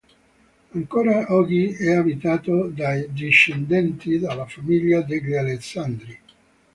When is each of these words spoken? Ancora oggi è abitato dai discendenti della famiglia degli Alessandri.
Ancora 0.73 1.27
oggi 1.31 1.73
è 1.75 1.93
abitato 1.93 2.69
dai 2.69 3.07
discendenti 3.13 4.17
della 4.17 4.47
famiglia 4.47 5.03
degli 5.03 5.35
Alessandri. 5.35 6.19